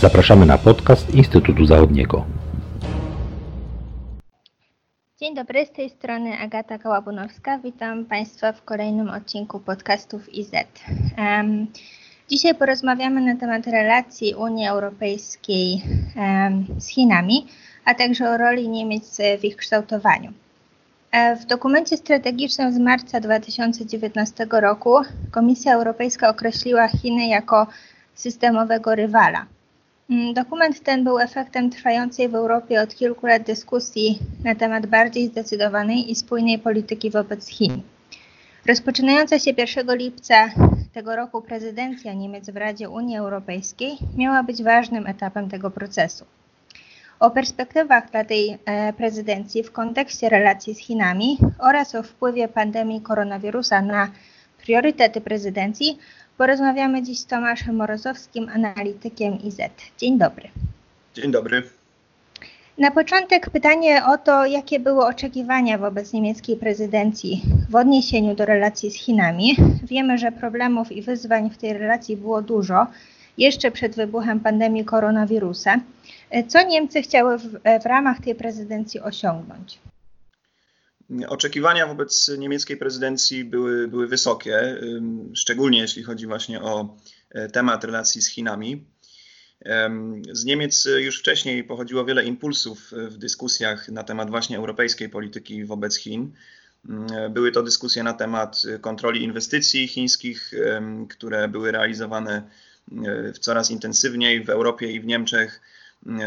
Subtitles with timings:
[0.00, 2.24] Zapraszamy na podcast Instytutu Zachodniego.
[5.20, 7.58] Dzień dobry, z tej strony Agata Kałabunowska.
[7.58, 10.50] Witam Państwa w kolejnym odcinku podcastów IZ.
[11.18, 11.66] Um,
[12.28, 15.82] dzisiaj porozmawiamy na temat relacji Unii Europejskiej
[16.16, 17.46] um, z Chinami,
[17.84, 20.32] a także o roli Niemiec w ich kształtowaniu.
[21.12, 24.96] E, w dokumencie strategicznym z marca 2019 roku
[25.30, 27.66] Komisja Europejska określiła Chiny jako
[28.14, 29.46] systemowego rywala.
[30.10, 35.26] Mm, dokument ten był efektem trwającej w Europie od kilku lat dyskusji na temat bardziej
[35.26, 37.82] zdecydowanej i spójnej polityki wobec Chin.
[38.66, 40.48] Rozpoczynająca się 1 lipca
[40.92, 46.24] tego roku prezydencja Niemiec w Radzie Unii Europejskiej miała być ważnym etapem tego procesu.
[47.20, 53.00] O perspektywach dla tej e, prezydencji w kontekście relacji z Chinami oraz o wpływie pandemii
[53.00, 54.08] koronawirusa na
[54.70, 55.98] priorytety prezydencji
[56.36, 59.58] Porozmawiamy dziś z Tomaszem Morozowskim, analitykiem IZ.
[59.98, 60.48] Dzień dobry.
[61.14, 61.62] Dzień dobry.
[62.78, 68.90] Na początek pytanie o to, jakie były oczekiwania wobec niemieckiej prezydencji w odniesieniu do relacji
[68.90, 69.56] z Chinami.
[69.82, 72.86] Wiemy, że problemów i wyzwań w tej relacji było dużo
[73.38, 75.80] jeszcze przed wybuchem pandemii koronawirusa.
[76.48, 77.42] Co Niemcy chciały w,
[77.82, 79.78] w ramach tej prezydencji osiągnąć?
[81.28, 84.80] Oczekiwania wobec niemieckiej prezydencji były, były wysokie,
[85.34, 86.96] szczególnie jeśli chodzi właśnie o
[87.30, 88.84] e, temat relacji z Chinami.
[90.32, 95.96] Z Niemiec już wcześniej pochodziło wiele impulsów w dyskusjach na temat właśnie europejskiej polityki wobec
[95.96, 96.32] Chin.
[97.30, 100.52] Były to dyskusje na temat kontroli inwestycji chińskich,
[101.10, 102.42] które były realizowane
[102.92, 105.60] e, coraz intensywniej w Europie i w Niemczech,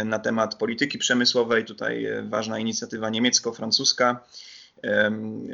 [0.05, 1.65] na temat polityki przemysłowej.
[1.65, 4.19] Tutaj e, ważna inicjatywa niemiecko-francuska.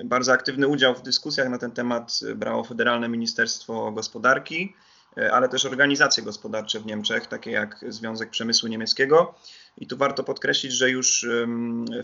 [0.03, 4.75] Bardzo aktywny udział w dyskusjach na ten temat brało Federalne Ministerstwo Gospodarki,
[5.17, 9.35] e, ale też organizacje gospodarcze w Niemczech, takie jak Związek Przemysłu Niemieckiego.
[9.77, 11.27] I tu warto podkreślić, że już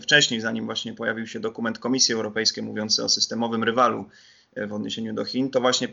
[0.00, 4.08] wcześniej, zanim właśnie pojawił się dokument Komisji Europejskiej mówiący o systemowym rywalu
[4.66, 5.88] w odniesieniu do Chin, to właśnie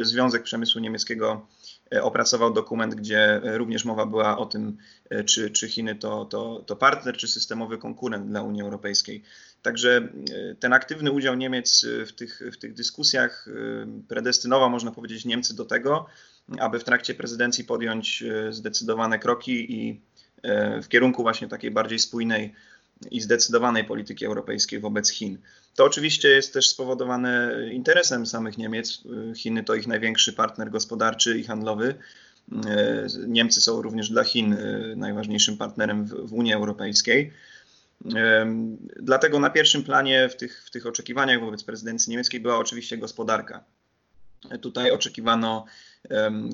[0.00, 1.46] e, Związek Przemysłu Niemieckiego
[2.02, 4.76] opracował dokument, gdzie również mowa była o tym,
[5.26, 9.22] czy, czy Chiny to, to, to partner, czy systemowy konkurent dla Unii Europejskiej.
[9.62, 10.08] Także
[10.50, 13.52] e, ten aktywny udział Niemiec e, w tych, w tych dyskusjach e,
[14.08, 16.06] predestynował, można powiedzieć, Niemcy do tego,
[16.58, 20.00] aby w trakcie prezydencji podjąć zdecydowane kroki i
[20.82, 22.54] w kierunku właśnie takiej bardziej spójnej
[23.10, 25.38] i zdecydowanej polityki europejskiej wobec Chin.
[25.76, 29.02] To oczywiście jest też spowodowane interesem samych Niemiec.
[29.36, 31.94] Chiny to ich największy partner gospodarczy i handlowy.
[33.26, 34.56] Niemcy są również dla Chin
[34.96, 37.32] najważniejszym partnerem w, Unii Europejskiej.
[39.00, 43.64] Dlatego na pierwszym planie w tych, w tych oczekiwaniach wobec prezydencji niemieckiej była oczywiście gospodarka.
[44.60, 45.64] Tutaj oczekiwano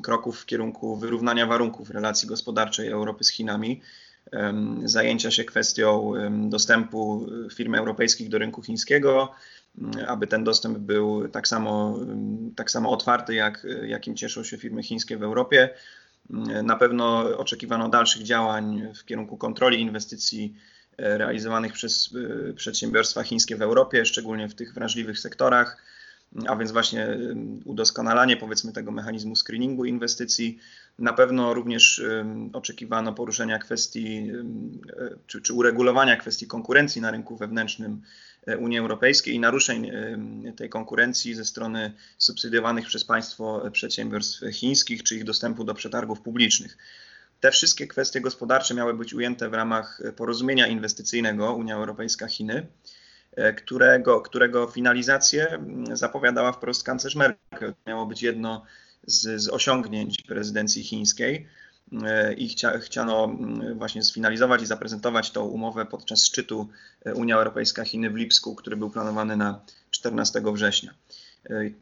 [0.03, 3.81] kroków w kierunku wyrównania warunków relacji gospodarczej Europy z Chinami,
[4.85, 6.13] zajęcia się kwestią
[6.49, 9.33] dostępu firm europejskich do rynku chińskiego,
[10.07, 11.99] aby ten dostęp był tak samo,
[12.57, 15.71] tak samo otwarty, jak, jakim cieszą się firmy chińskie w Europie.
[16.63, 20.55] Na pewno oczekiwano dalszych działań w kierunku kontroli inwestycji
[20.99, 22.15] E, realizowanych przez
[22.51, 25.77] e, przedsiębiorstwa chińskie w Europie, szczególnie w tych wrażliwych sektorach,
[26.47, 27.19] a więc właśnie e,
[27.65, 30.59] udoskonalanie powiedzmy tego mechanizmu screeningu inwestycji.
[30.99, 32.03] Na pewno również
[32.53, 34.33] oczekiwano poruszenia kwestii
[35.27, 38.03] czy, czy uregulowania kwestii konkurencji na rynku wewnętrznym
[38.59, 39.91] Unii Europejskiej i naruszeń
[40.57, 46.77] tej konkurencji ze strony subsydiowanych przez państwo przedsiębiorstw chińskich czy ich dostępu do przetargów publicznych.
[47.41, 52.67] Te wszystkie kwestie gospodarcze miały być ujęte w ramach porozumienia inwestycyjnego Unia Europejska-Chiny, e,
[53.57, 57.75] którego, którego finalizację mm, zapowiadała wprost kanclerz Merkel.
[57.87, 58.65] Miało być jedno
[59.07, 61.47] z, z osiągnięć prezydencji chińskiej
[62.03, 66.69] e, i chcia, chciano mm, właśnie sfinalizować i zaprezentować tą umowę podczas szczytu
[67.07, 70.95] e, Unia Europejska-Chiny w Lipsku, który był planowany na 14 września.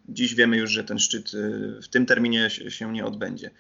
[0.09, 1.31] Dziś wiemy już, że ten szczyt
[1.83, 3.51] w tym terminie się nie odbędzie.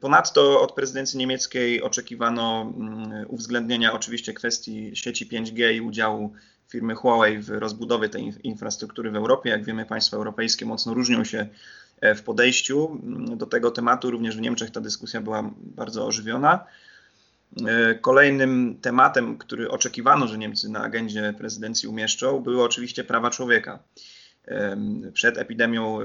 [0.00, 6.32] Ponadto od prezydencji niemieckiej oczekiwano mm, uwzględnienia oczywiście kwestii sieci 5G i udziału
[6.72, 9.50] firmy Huawei w rozbudowie tej infrastruktury w Europie.
[9.50, 11.46] Jak wiemy, państwa europejskie mocno różnią się
[12.00, 14.10] e, w podejściu mm, do tego tematu.
[14.10, 16.64] Również w Niemczech ta dyskusja była bardzo ożywiona.
[17.66, 23.78] E, kolejnym tematem, który oczekiwano, że Niemcy na agendzie prezydencji umieszczą, były oczywiście prawa człowieka.
[25.12, 26.04] Przed epidemią e,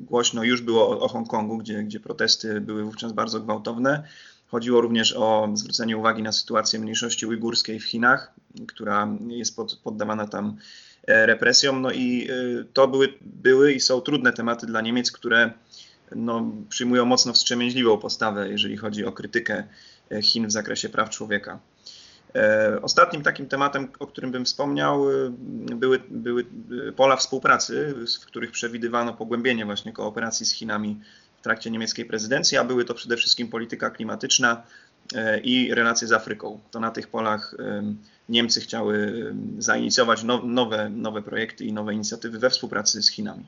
[0.00, 4.02] głośno już było o Hongkongu, gdzie, gdzie protesty były wówczas bardzo gwałtowne.
[4.50, 8.34] Chodziło również o zwrócenie uwagi na sytuację mniejszości ujgurskiej w Chinach,
[8.68, 10.56] która jest pod, poddawana tam
[11.06, 11.82] e, represjom.
[11.82, 15.50] No i e, to były, były i są trudne tematy dla Niemiec, które
[16.16, 19.64] no, przyjmują mocno wstrzemięźliwą postawę, jeżeli chodzi o krytykę
[20.22, 21.58] Chin w zakresie praw człowieka.
[22.82, 25.04] Ostatnim takim tematem, o którym bym wspomniał,
[25.76, 26.46] były, były
[26.96, 31.00] pola współpracy, w których przewidywano pogłębienie właśnie kooperacji z Chinami
[31.40, 34.62] w trakcie niemieckiej prezydencji, a były to przede wszystkim polityka klimatyczna
[35.42, 36.60] i relacje z Afryką.
[36.70, 37.54] To na tych polach
[38.28, 39.24] Niemcy chciały
[39.58, 43.44] zainicjować nowe, nowe projekty i nowe inicjatywy we współpracy z Chinami.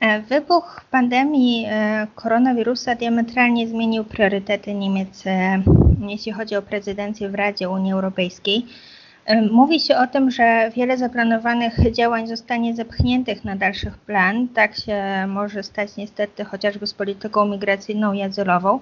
[0.00, 5.62] E, wybuch pandemii e, koronawirusa diametralnie zmienił priorytety Niemiec, e,
[6.08, 8.66] jeśli chodzi o prezydencję w Radzie Unii Europejskiej.
[9.50, 14.48] Mówi się o tym, że wiele zaplanowanych działań zostanie zepchniętych na dalszych plan.
[14.48, 18.80] Tak się może stać niestety chociażby z polityką migracyjną i azylową.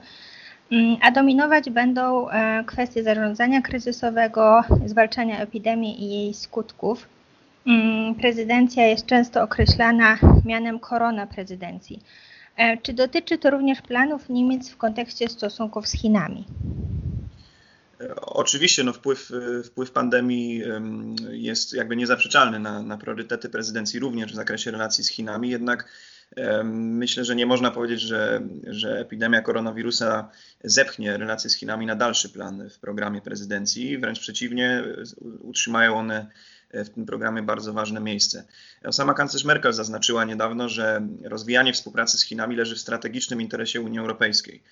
[0.73, 2.26] Mm, a dominować będą
[2.67, 7.08] kwestie zarządzania kryzysowego, zwalczania epidemii i jej skutków.
[7.67, 12.02] Mm, prezydencja jest często określana mianem korona prezydencji.
[12.56, 16.44] E, czy dotyczy to również planów Niemiec w kontekście stosunków z Chinami?
[18.17, 19.33] Oczywiście no, wpływ,
[19.65, 20.62] wpływ pandemii
[21.31, 25.89] jest jakby niezaprzeczalny na, na priorytety prezydencji również w zakresie relacji z Chinami, jednak
[26.65, 30.31] myślę, że nie można powiedzieć, że, że epidemia koronawirusa
[30.65, 33.99] zepchnie relacje z Chinami na dalszy plan w programie prezydencji.
[33.99, 34.85] Wręcz przeciwnie,
[35.41, 36.27] utrzymają one
[36.71, 38.45] w tym programie bardzo ważne miejsce.
[38.91, 43.99] Sama kanclerz Merkel zaznaczyła niedawno, że rozwijanie współpracy z Chinami leży w strategicznym interesie Unii
[43.99, 44.62] Europejskiej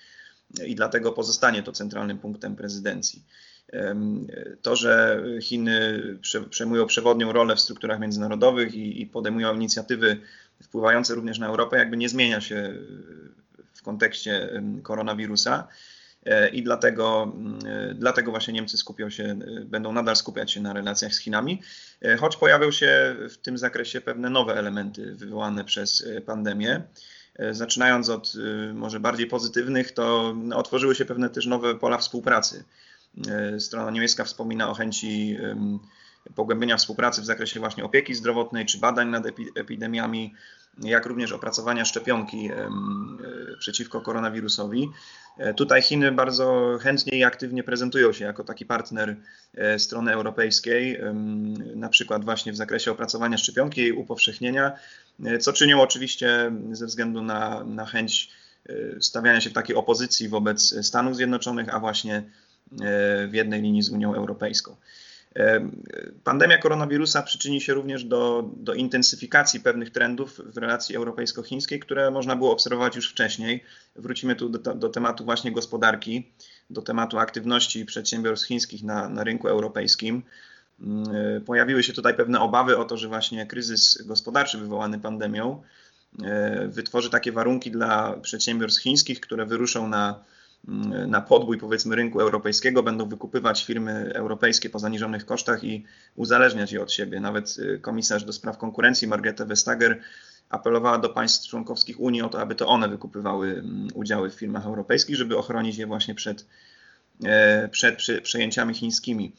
[0.66, 3.22] i dlatego pozostanie to centralnym punktem prezydencji.
[4.62, 6.02] To, że Chiny
[6.50, 10.16] przejmują przewodnią rolę w strukturach międzynarodowych i, podejmują inicjatywy
[10.62, 12.74] wpływające również na Europę, jakby nie zmienia się
[13.74, 15.68] w kontekście koronawirusa.
[16.24, 20.60] E, i dlatego, mm, e, dlatego właśnie Niemcy skupią się, e, będą nadal skupiać się
[20.60, 21.62] na relacjach z Chinami,
[22.18, 26.82] choć pojawią się w tym zakresie pewne nowe elementy wywołane przez pandemię.
[27.50, 28.32] Zaczynając od
[28.74, 32.64] może bardziej pozytywnych, to otworzyły się pewne też nowe pola współpracy.
[33.58, 35.38] Strona niemiecka wspomina o chęci
[36.34, 39.24] pogłębienia współpracy w zakresie właśnie opieki zdrowotnej czy badań nad
[39.54, 40.34] epidemiami,
[40.78, 42.50] jak również opracowania szczepionki
[43.58, 44.90] przeciwko koronawirusowi.
[45.38, 49.16] E, tutaj Chiny bardzo chętnie i aktywnie prezentują się jako taki partner
[49.54, 51.00] e, strony europejskiej,
[51.76, 54.72] na przykład właśnie w zakresie opracowania szczepionki, jej upowszechnienia,
[55.24, 58.30] e, co czynią oczywiście ze względu na, na chęć
[59.00, 62.22] stawiania się w takiej opozycji wobec Stanów Zjednoczonych, a właśnie
[63.28, 64.76] w jednej linii z Unią Europejską.
[66.24, 72.36] Pandemia koronawirusa przyczyni się również do, do intensyfikacji pewnych trendów w relacji europejsko-chińskiej, które można
[72.36, 73.64] było obserwować już wcześniej.
[73.96, 76.32] Wrócimy tu do, do tematu właśnie gospodarki,
[76.70, 80.22] do tematu aktywności przedsiębiorstw chińskich na, na rynku europejskim.
[81.46, 85.62] Pojawiły się tutaj pewne obawy o to, że właśnie kryzys gospodarczy wywołany pandemią
[86.22, 90.24] e, wytworzy takie warunki dla przedsiębiorstw chińskich, które wyruszą na
[91.06, 95.84] na podbój powiedzmy rynku europejskiego, będą wykupywać firmy europejskie po zaniżonych kosztach i
[96.16, 97.20] uzależniać je od siebie.
[97.20, 100.00] Nawet y, komisarz do spraw konkurencji Margrethe Vestager
[100.50, 104.66] apelowała do państw członkowskich Unii o to, aby to one wykupywały mm, udziały w firmach
[104.66, 106.46] europejskich, żeby ochronić je właśnie przed,
[107.24, 109.32] e, przed przejęciami chińskimi.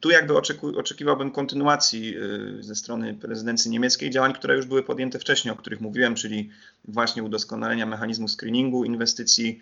[0.00, 0.34] Tu jakby
[0.76, 2.16] oczekiwałbym kontynuacji
[2.58, 6.50] y, ze strony prezydencji niemieckiej działań, które już były podjęte wcześniej, o których mówiłem, czyli
[6.84, 9.60] właśnie udoskonalenia mechanizmu screeningu inwestycji,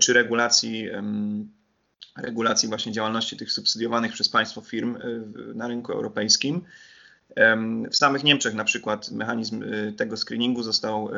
[0.00, 0.88] czy regulacji,
[2.22, 5.00] regulacji właśnie działalności tych subsydiowanych przez państwo firm e,
[5.54, 6.64] na rynku europejskim.
[7.90, 11.10] W samych Niemczech na przykład mechanizm e, tego screeningu został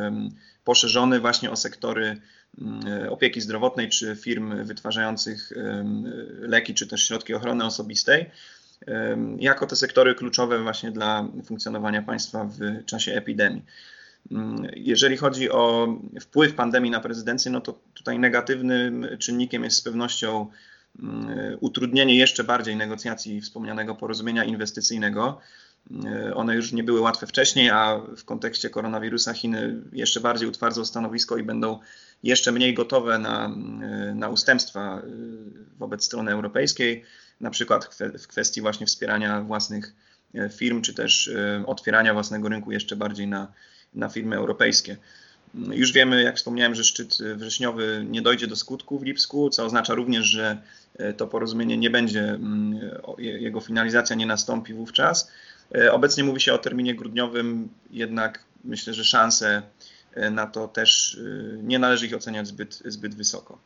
[0.64, 2.20] poszerzony właśnie o sektory
[3.10, 5.52] opieki zdrowotnej czy firm wytwarzających
[6.40, 8.30] leki czy też środki ochrony osobistej
[9.38, 13.64] jako te sektory kluczowe właśnie dla funkcjonowania państwa w czasie epidemii.
[14.76, 20.46] Jeżeli chodzi o wpływ pandemii na prezydencję, no to tutaj negatywnym czynnikiem jest z pewnością
[21.02, 25.40] mm, utrudnienie jeszcze bardziej negocjacji wspomnianego porozumienia inwestycyjnego.
[26.34, 31.36] One już nie były łatwe wcześniej, a w kontekście koronawirusa Chiny jeszcze bardziej utwardzą stanowisko
[31.36, 31.78] i będą
[32.22, 33.56] jeszcze mniej gotowe na,
[34.14, 37.04] na ustępstwa y, wobec strony europejskiej,
[37.40, 39.94] na przykład w kwestii właśnie wspierania własnych
[40.34, 43.52] y, firm, czy też y, otwierania własnego rynku jeszcze bardziej na,
[43.94, 44.96] na firmy europejskie.
[45.54, 49.94] Już wiemy, jak wspomniałem, że szczyt wrześniowy nie dojdzie do skutku w Lipsku, co oznacza
[49.94, 50.62] również, że
[50.98, 52.80] e, to porozumienie nie będzie, mm,
[53.18, 55.30] jego finalizacja nie nastąpi wówczas.
[55.74, 59.62] E, obecnie mówi się o terminie grudniowym, jednak myślę, że szanse
[60.14, 61.20] e, na to też
[61.62, 63.58] nie należy ich oceniać zbyt, zbyt wysoko.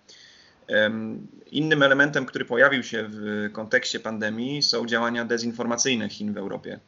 [1.50, 6.80] Innym elementem, który pojawił się w kontekście pandemii, są działania dezinformacyjne Chin w Europie.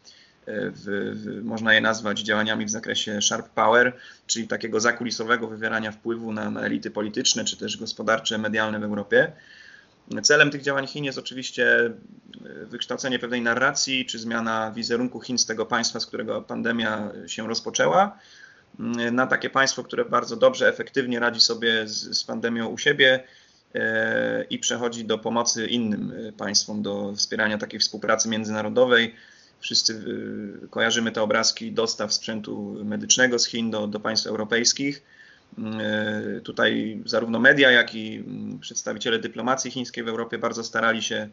[0.47, 3.93] W, w, można je nazwać działaniami w zakresie sharp power,
[4.27, 9.33] czyli takiego zakulisowego wywierania wpływu na, na elity polityczne czy też gospodarcze, medialne w Europie.
[10.23, 11.91] Celem tych działań Chin jest oczywiście
[12.67, 18.19] wykształcenie pewnej narracji czy zmiana wizerunku Chin z tego państwa, z którego pandemia się rozpoczęła,
[19.13, 23.25] na takie państwo, które bardzo dobrze, efektywnie radzi sobie z, z pandemią u siebie
[23.75, 29.15] e, i przechodzi do pomocy innym państwom, do wspierania takiej współpracy międzynarodowej.
[29.61, 30.05] Wszyscy
[30.65, 35.03] e, kojarzymy te obrazki dostaw sprzętu medycznego z Chin do, do państw europejskich.
[35.59, 38.25] E, tutaj zarówno media, jak i
[38.61, 41.29] przedstawiciele dyplomacji chińskiej w Europie bardzo starali się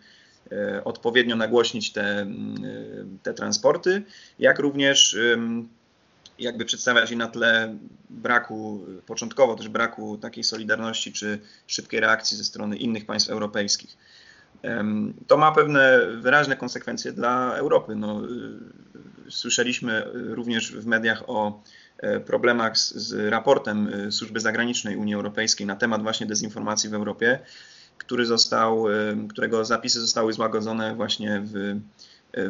[0.83, 2.27] odpowiednio nagłośnić te,
[3.23, 4.03] te transporty,
[4.39, 5.17] jak również
[6.39, 7.77] jakby przedstawiać i na tle
[8.09, 13.97] braku, początkowo też braku takiej solidarności czy szybkiej reakcji ze strony innych państw europejskich.
[15.27, 17.95] To ma pewne wyraźne konsekwencje dla Europy.
[17.95, 21.63] No, y, słyszeliśmy również w mediach o
[21.97, 26.93] e, problemach z, z raportem y, Służby Zagranicznej Unii Europejskiej na temat właśnie dezinformacji w
[26.93, 27.39] Europie,
[27.97, 28.85] który został,
[29.29, 31.79] którego zapisy zostały złagodzone właśnie w,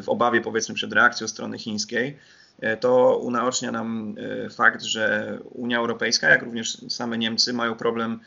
[0.03, 2.17] w obawie powiedzmy przed reakcją strony chińskiej.
[2.61, 4.15] E, to unaocznia nam
[4.55, 8.19] fakt, że Unia Europejska, jak również same Niemcy mają problem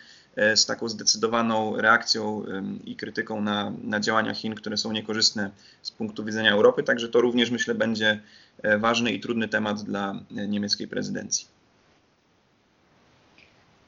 [0.55, 2.45] z taką zdecydowaną reakcją
[2.85, 5.51] i krytyką na, na działania Chin, które są niekorzystne
[5.83, 6.83] z punktu widzenia Europy.
[6.83, 8.21] Także to również myślę będzie
[8.79, 11.56] ważny i trudny temat dla niemieckiej prezydencji.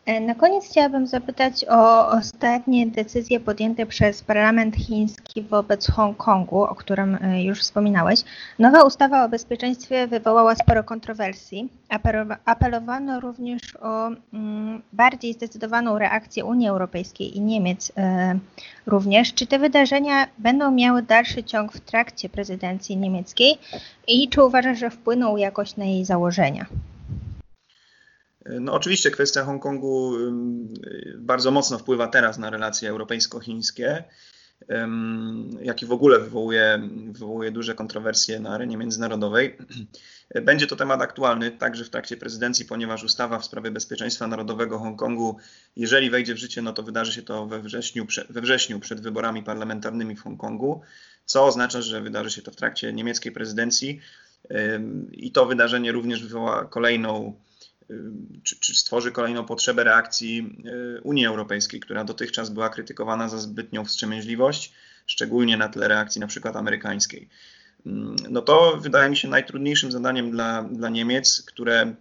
[0.09, 6.75] E, na koniec chciałabym zapytać o ostatnie decyzje podjęte przez parlament chiński wobec Hongkongu, o
[6.75, 8.21] którym e, już wspominałeś.
[8.59, 11.69] Nowa ustawa o bezpieczeństwie wywołała sporo kontrowersji.
[12.45, 18.39] Apelowano również o mm, bardziej zdecydowaną reakcję Unii Europejskiej i Niemiec e,
[18.87, 19.35] również.
[19.35, 23.59] Czy te wydarzenia będą miały dalszy ciąg w trakcie prezydencji niemieckiej
[24.07, 26.67] i czy uważasz, że wpłyną jakoś na jej założenia?
[28.61, 30.13] No oczywiście kwestia Hongkongu
[31.19, 34.05] bardzo mocno wpływa teraz na relacje europejsko-chińskie,
[35.63, 39.57] jak i w ogóle wywołuje, wywołuje duże kontrowersje na arenie międzynarodowej.
[40.43, 45.37] Będzie to temat aktualny także w trakcie prezydencji, ponieważ ustawa w sprawie bezpieczeństwa narodowego Hongkongu,
[45.77, 49.43] jeżeli wejdzie w życie, no to wydarzy się to we wrześniu, we wrześniu przed wyborami
[49.43, 50.81] parlamentarnymi w Hongkongu,
[51.25, 54.01] co oznacza, że wydarzy się to w trakcie niemieckiej prezydencji
[55.13, 57.35] i to wydarzenie również wywoła kolejną
[58.43, 60.63] czy, czy stworzy kolejną potrzebę reakcji
[60.99, 64.73] y, Unii Europejskiej, która dotychczas była krytykowana za zbytnią wstrzemięźliwość,
[65.07, 67.29] szczególnie na tle reakcji na przykład amerykańskiej.
[67.87, 71.95] Mm, no to wydaje mi się najtrudniejszym zadaniem dla, dla Niemiec, które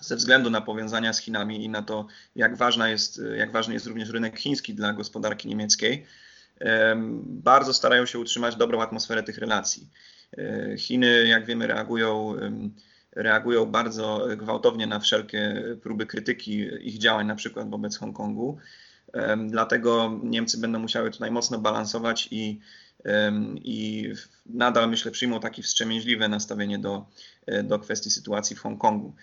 [0.00, 3.86] ze względu na powiązania z Chinami i na to, jak, ważna jest, jak ważny jest
[3.86, 6.06] również rynek chiński dla gospodarki niemieckiej,
[7.24, 9.88] bardzo starają się utrzymać dobrą atmosferę tych relacji.
[10.38, 12.36] E, Chiny, jak wiemy, reagują
[13.14, 18.58] reagują bardzo gwałtownie na wszelkie próby krytyki ich działań, na przykład wobec Hongkongu.
[19.46, 22.60] Dlatego Niemcy będą musiały tutaj mocno balansować i,
[23.54, 24.12] i
[24.46, 27.06] nadal, myślę, przyjmą takie wstrzemięźliwe nastawienie do,
[27.64, 29.14] do kwestii sytuacji w Hongkongu.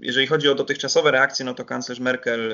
[0.00, 2.52] Jeżeli chodzi o dotychczasowe reakcje, no to kanclerz Merkel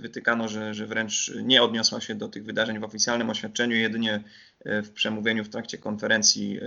[0.00, 4.24] wytykano, że, że wręcz nie odniosła się do tych wydarzeń w oficjalnym oświadczeniu, jedynie
[4.64, 6.60] e, w przemówieniu w trakcie konferencji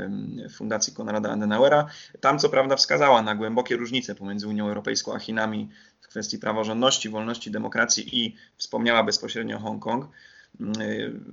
[0.50, 1.86] Fundacji Konrada Adenauera.
[2.20, 5.70] Tam co prawda wskazała na głębokie różnice pomiędzy Unią Europejską a Chinami
[6.02, 10.10] w kwestii praworządności, wolności, demokracji i wspomniała bezpośrednio Hongkong.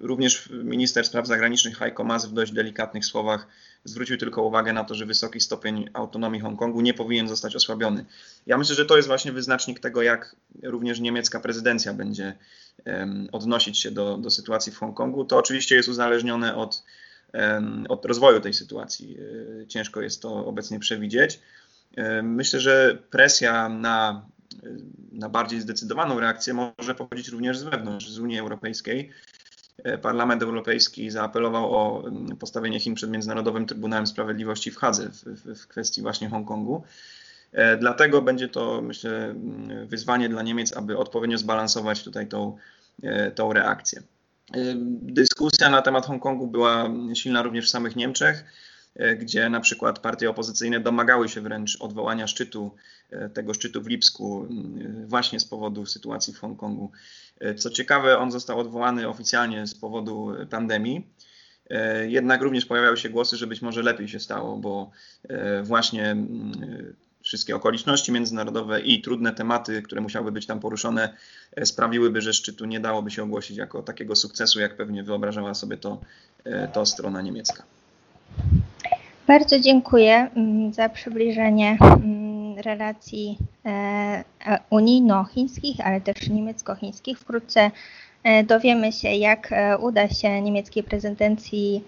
[0.01, 3.47] Również minister spraw zagranicznych Heiko Maas w dość delikatnych słowach
[3.85, 8.05] zwrócił tylko uwagę na to, że wysoki stopień autonomii Hongkongu nie powinien zostać osłabiony.
[8.47, 12.35] Ja myślę, że to jest właśnie wyznacznik tego, jak również niemiecka prezydencja będzie
[13.33, 15.25] odnosić się do, do sytuacji w Hongkongu.
[15.25, 16.85] To oczywiście jest uzależnione od,
[17.89, 19.17] od rozwoju tej sytuacji.
[19.63, 21.41] E, ciężko jest to obecnie przewidzieć.
[22.23, 24.27] Myślę, że presja na,
[25.13, 29.11] na bardziej zdecydowaną reakcję może pochodzić również z wewnątrz, z Unii Europejskiej.
[29.85, 35.25] E, Parlament Europejski zaapelował o mm, postawienie Chin przed Międzynarodowym Trybunałem Sprawiedliwości w Hadze w,
[35.25, 36.83] w, w kwestii właśnie Hongkongu.
[37.53, 42.57] E, dlatego będzie to, myślę, mm, wyzwanie dla Niemiec, aby odpowiednio zbalansować tutaj tą,
[43.03, 44.03] e, tą reakcję.
[45.03, 48.45] Dyskusja na temat Hongkongu była silna również w samych Niemczech,
[49.19, 52.71] gdzie na przykład partie opozycyjne domagały się wręcz odwołania szczytu,
[53.35, 56.91] tego szczytu w Lipsku mm, właśnie z powodu sytuacji w Hongkongu.
[57.57, 61.07] Co ciekawe, on został odwołany oficjalnie z powodu pandemii.
[61.73, 64.91] E, jednak również pojawiały się głosy, że być może lepiej się stało, bo
[65.29, 66.17] e, właśnie
[67.23, 71.17] wszystkie okoliczności międzynarodowe i trudne tematy, które musiały być tam poruszone,
[71.53, 75.77] e, sprawiłyby, że szczytu nie dałoby się ogłosić jako takiego sukcesu, jak pewnie wyobrażała sobie
[75.77, 76.01] to,
[76.73, 77.63] to strona niemiecka.
[79.27, 84.25] Bardzo dziękuję mm, za przybliżenie mm, relacji e,
[84.71, 87.19] unijno-chińskich, ale też niemiecko-chińskich.
[87.19, 87.71] Wkrótce
[88.25, 91.85] e, dowiemy się, jak e, uda się niemieckiej prezydencji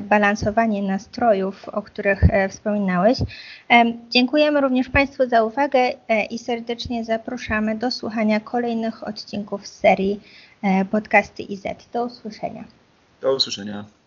[0.00, 3.18] balansowanie nastrojów, o których wspominałeś.
[4.10, 5.92] Dziękujemy również Państwu za uwagę
[6.30, 10.20] i serdecznie zapraszamy do słuchania kolejnych odcinków z serii
[10.90, 11.62] podcasty IZ.
[11.92, 12.64] Do usłyszenia.
[13.20, 13.99] Do usłyszenia.